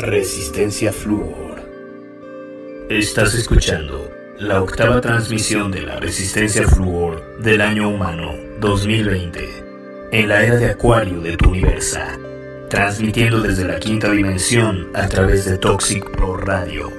[0.00, 1.60] Resistencia Fluor.
[2.88, 10.42] Estás escuchando la octava transmisión de la Resistencia Fluor del año humano 2020 en la
[10.42, 11.98] era de Acuario de tu universo,
[12.70, 16.90] transmitiendo desde la quinta dimensión a través de Toxic Pro Radio,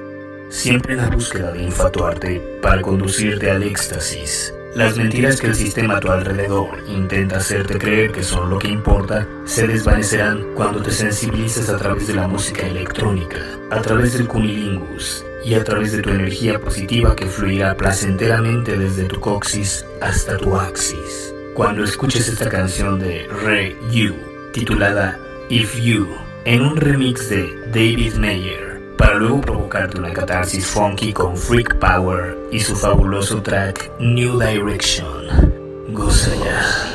[0.48, 5.96] siempre en la búsqueda de infatuarte para conducirte al éxtasis las mentiras que el sistema
[5.96, 10.90] a tu alrededor intenta hacerte creer que son lo que importa se desvanecerán cuando te
[10.90, 13.38] sensibilices a través de la música electrónica,
[13.70, 19.04] a través del cunilingus y a través de tu energía positiva que fluirá placenteramente desde
[19.04, 21.34] tu coxis hasta tu axis.
[21.54, 24.14] Cuando escuches esta canción de Re You,
[24.52, 25.18] titulada
[25.50, 26.08] If You,
[26.46, 32.36] en un remix de David Mayer, para luego provocarte una catarsis funky con Freak Power
[32.50, 35.06] y su fabuloso track New Direction.
[35.88, 36.91] Goza.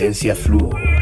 [0.00, 0.99] Resistencia Fluo.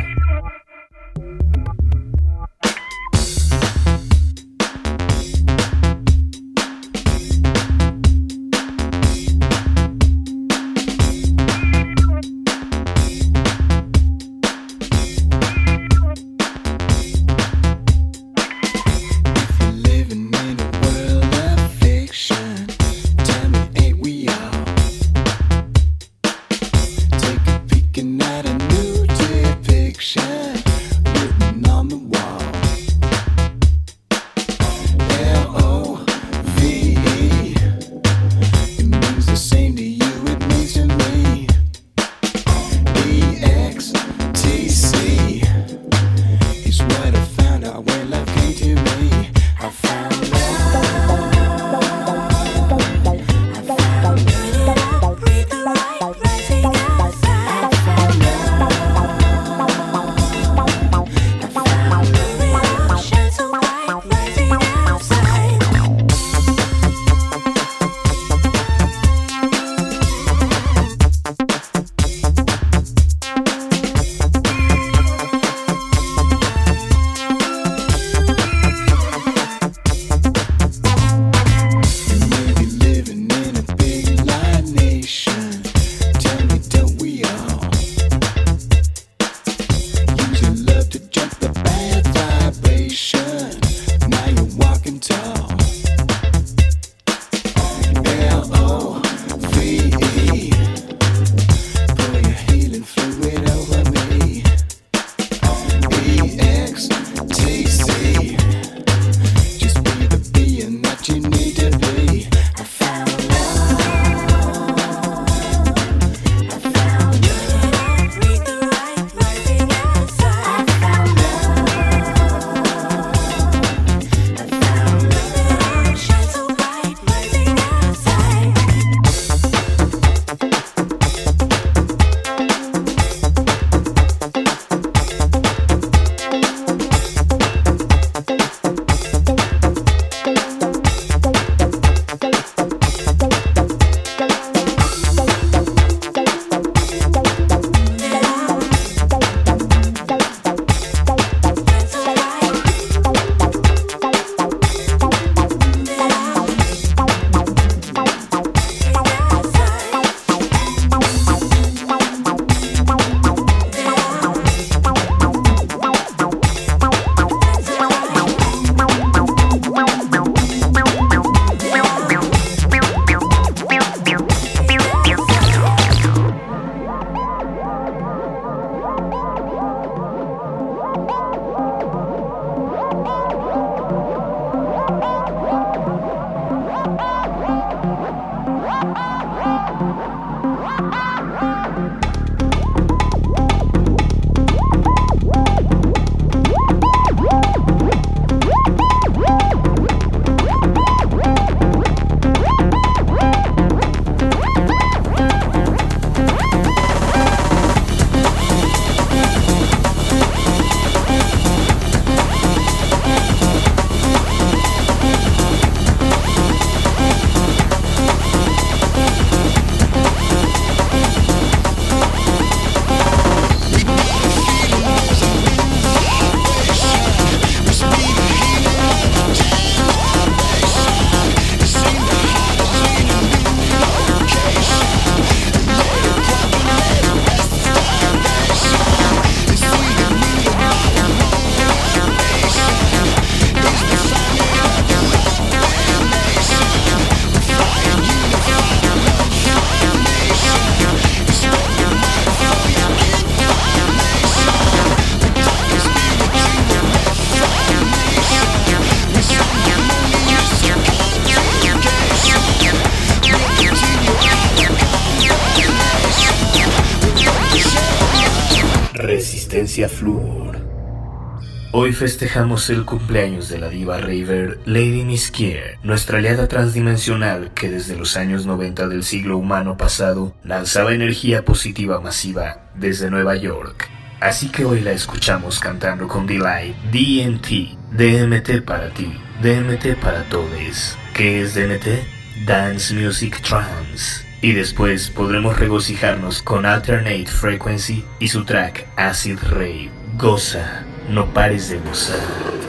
[271.88, 277.96] Hoy festejamos el cumpleaños de la diva raver Lady Miskier, nuestra aliada transdimensional que desde
[277.96, 283.88] los años 90 del siglo humano pasado lanzaba energía positiva masiva desde Nueva York.
[284.20, 290.94] Así que hoy la escuchamos cantando con Delight DMT, DMT para ti, DMT para todos.
[291.14, 292.44] ¿Qué es DMT?
[292.46, 294.26] Dance Music Trance.
[294.42, 299.90] Y después podremos regocijarnos con Alternate Frequency y su track Acid Rave.
[300.18, 302.67] Goza, no pares de gozar.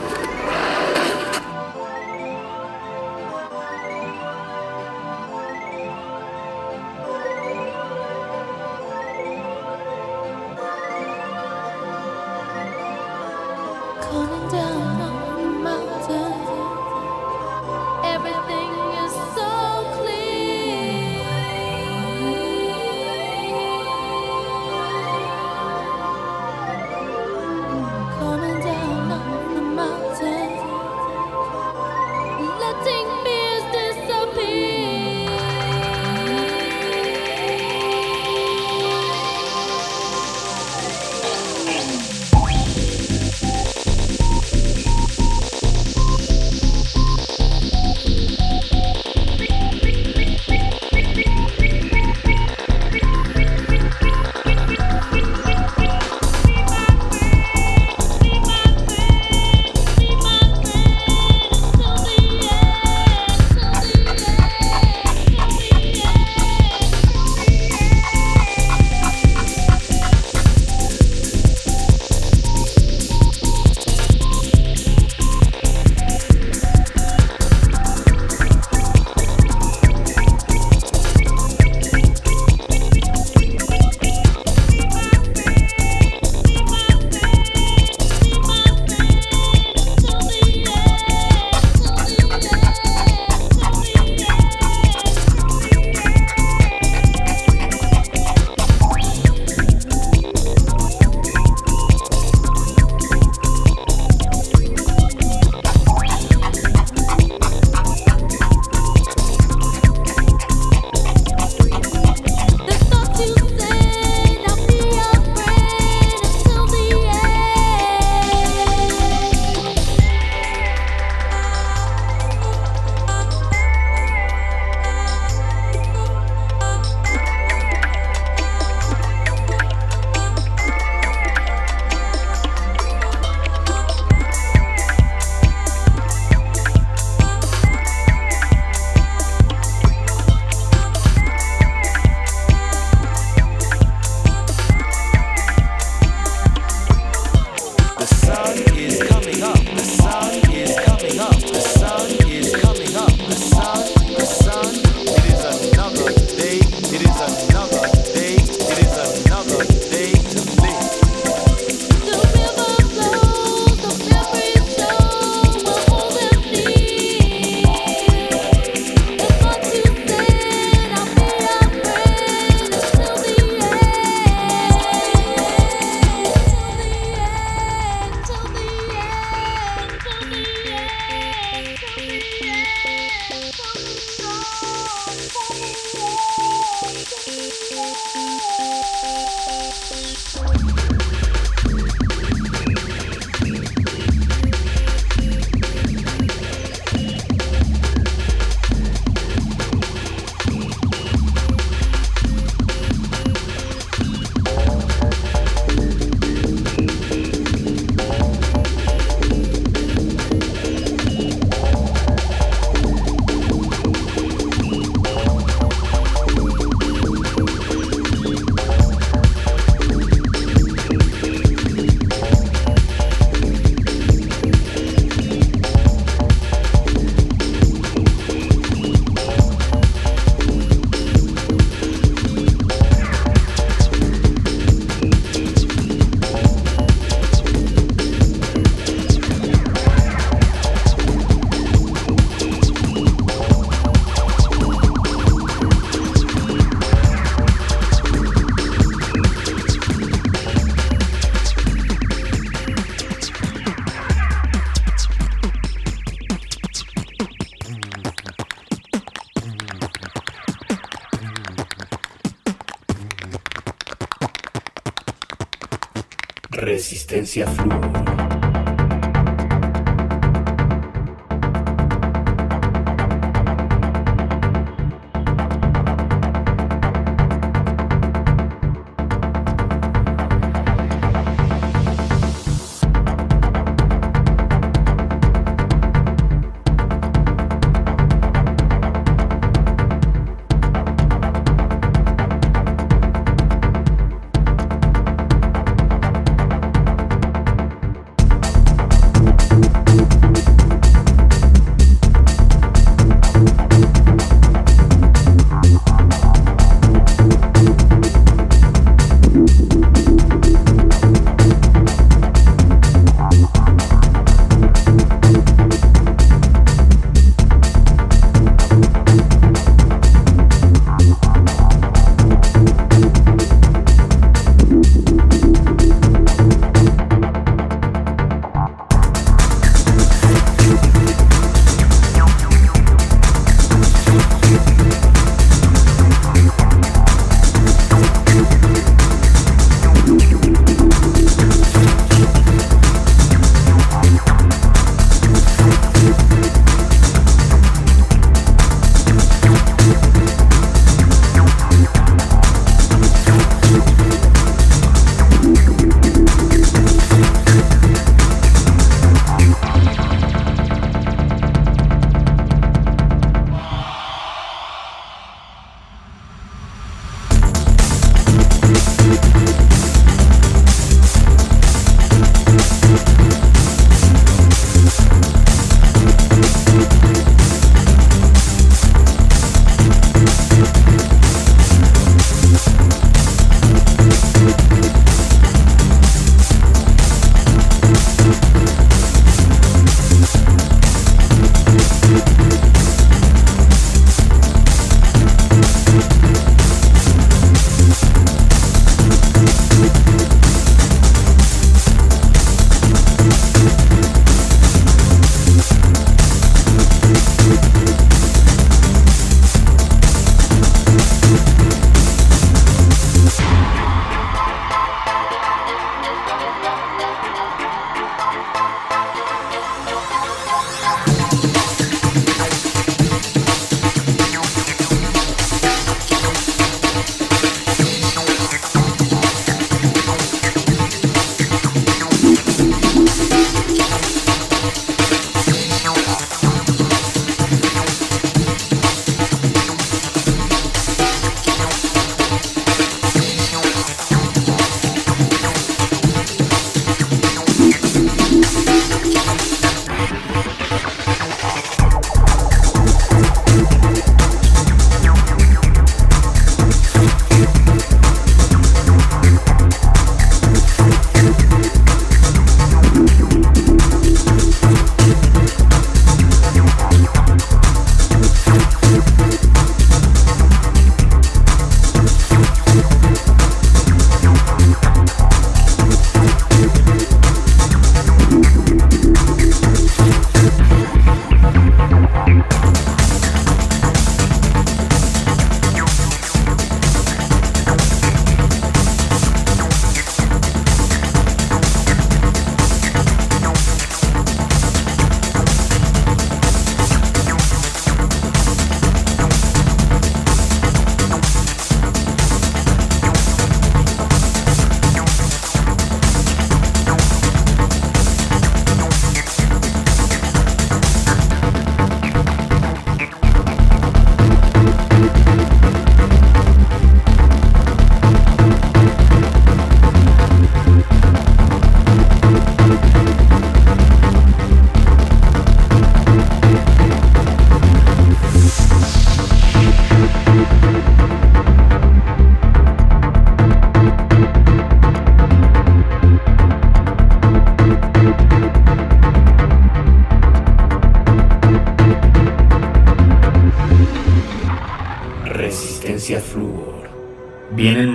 [267.29, 267.88] Resistencia Fluor.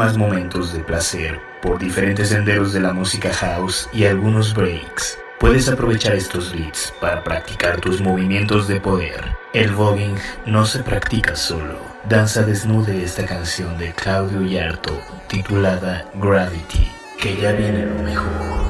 [0.04, 5.18] Más momentos de placer por diferentes senderos de la música house y algunos breaks.
[5.40, 9.34] Puedes aprovechar estos beats para practicar tus movimientos de poder.
[9.54, 11.78] El voguing no se practica solo.
[12.06, 14.92] Danza desnude esta canción de Claudio Yarto
[15.26, 18.63] titulada Gravity que ya viene lo mejor.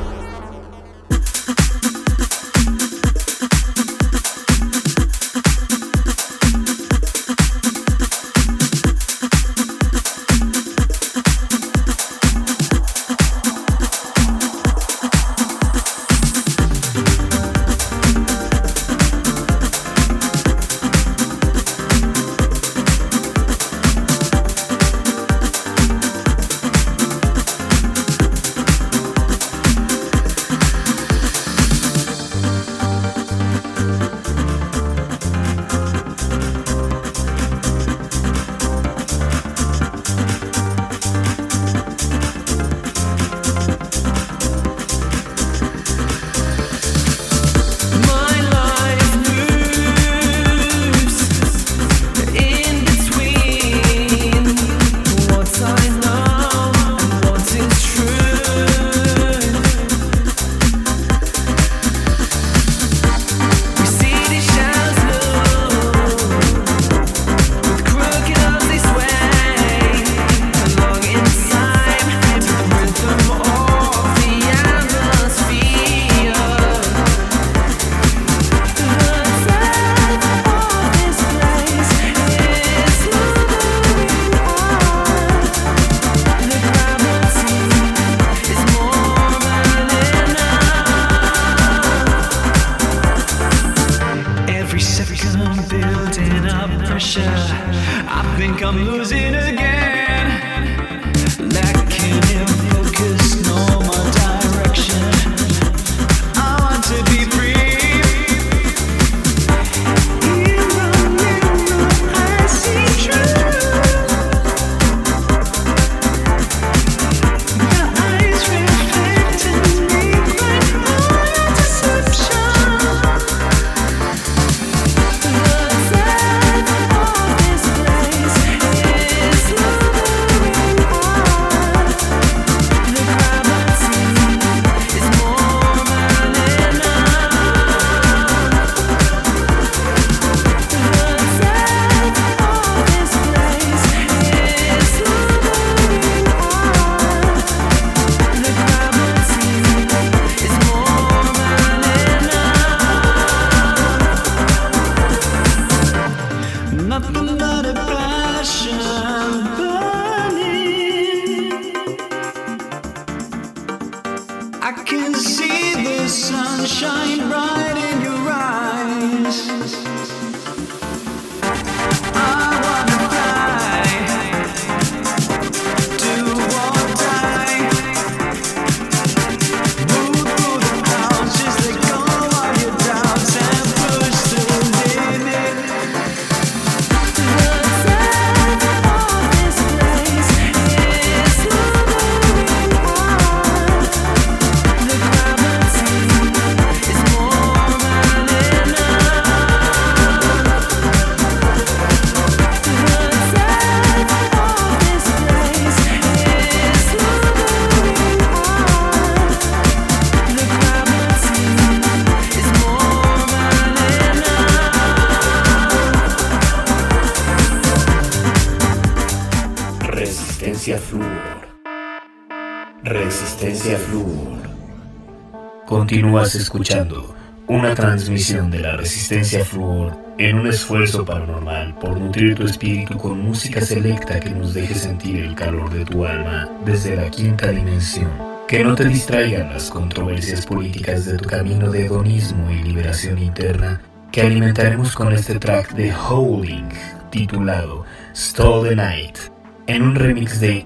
[226.14, 227.16] Continúas escuchando
[227.48, 233.18] una transmisión de la resistencia flúor en un esfuerzo paranormal por nutrir tu espíritu con
[233.18, 238.12] música selecta que nos deje sentir el calor de tu alma desde la quinta dimensión.
[238.46, 243.80] Que no te distraigan las controversias políticas de tu camino de hedonismo y liberación interna
[244.12, 246.68] que alimentaremos con este track de Howling
[247.10, 249.18] titulado Stall the Night
[249.66, 250.63] en un remix de.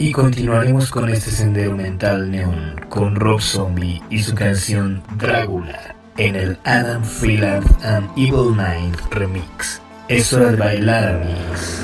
[0.00, 6.36] Y continuaremos con este sendero mental neón con Rob Zombie y su canción Drácula en
[6.36, 9.82] el Adam Freeland and Evil Mind remix.
[10.06, 11.80] Es hora de bailar, amigos.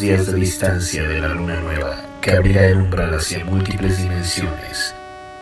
[0.00, 4.94] Días de distancia de la luna nueva que abrirá el umbral hacia múltiples dimensiones.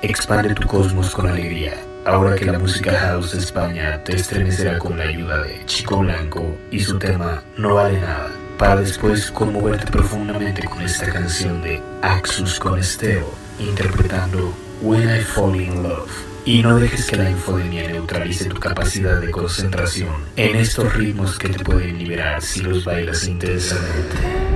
[0.02, 1.74] Expande tu cosmos con alegría,
[2.04, 6.56] ahora que la música house de España te estremecerá con la ayuda de Chico Blanco
[6.72, 12.58] y su tema No vale nada, para después conmoverte profundamente con esta canción de Axus
[12.58, 14.52] con Esteo, interpretando
[14.82, 16.37] When I Fall in Love.
[16.48, 21.50] Y no dejes que la infodemia neutralice tu capacidad de concentración en estos ritmos que
[21.50, 24.47] te pueden liberar si los bailas intensamente.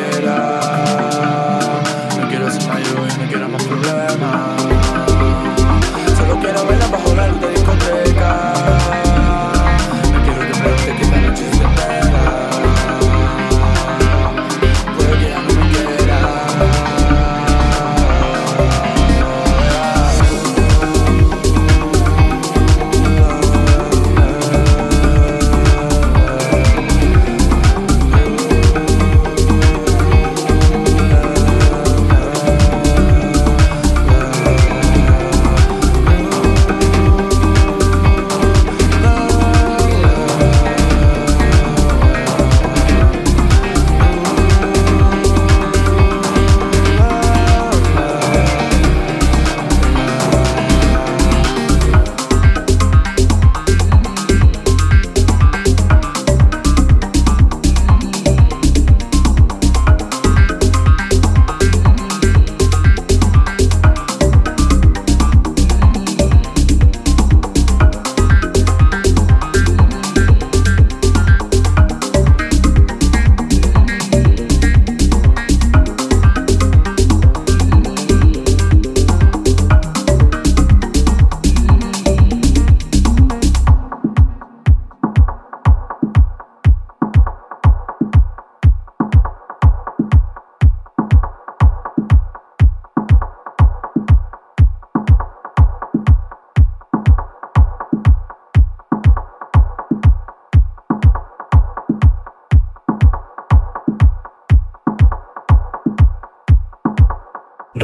[0.00, 0.97] Mundo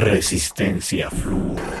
[0.05, 1.74] Resistencia Fluor.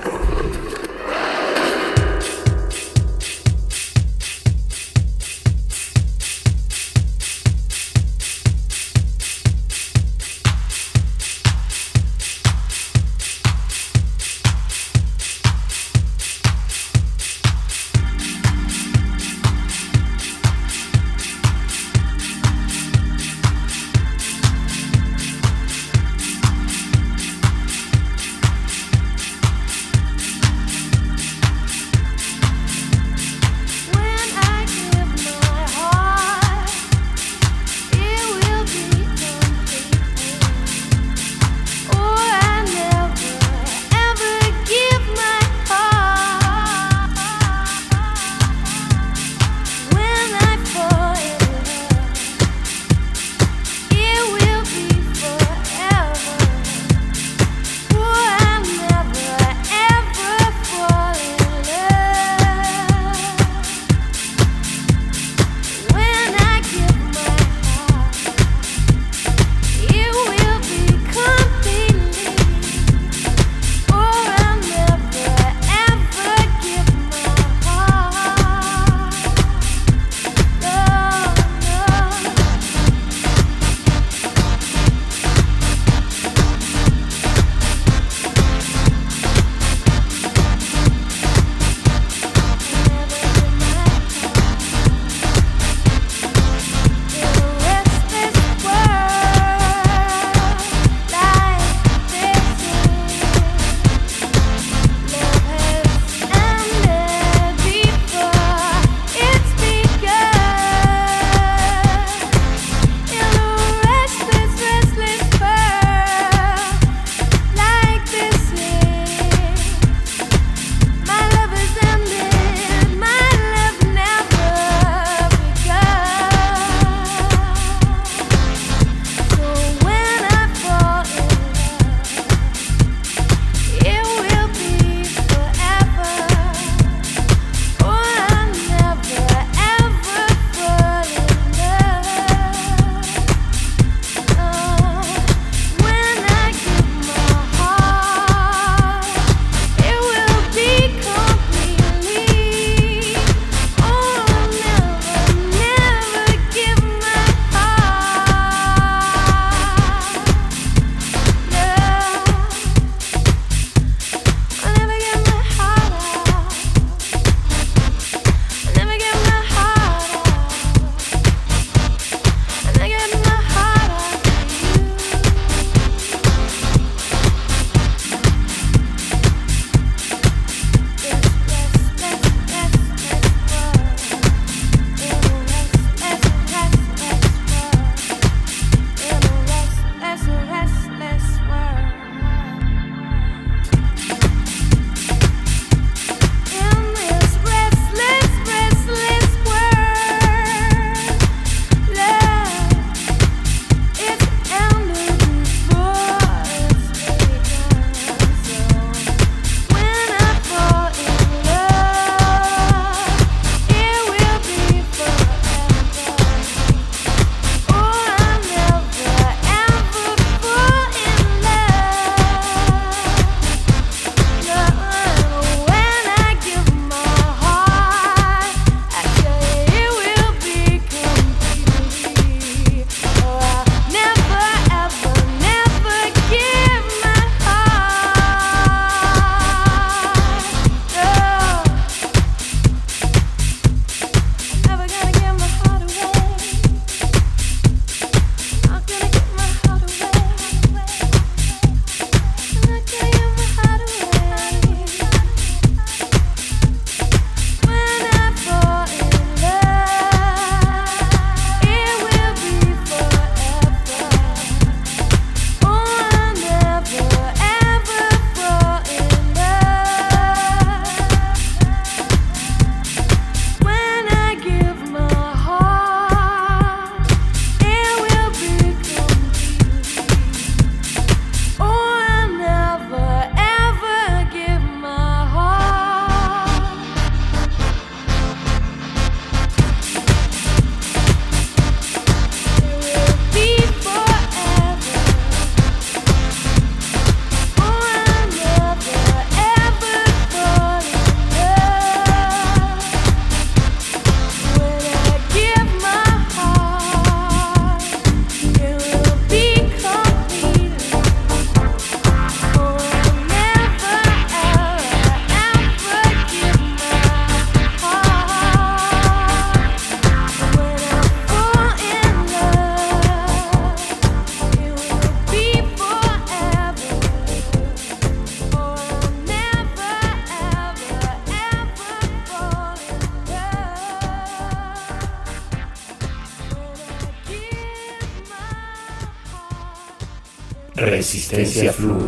[341.55, 342.04] Resistencia Fluor.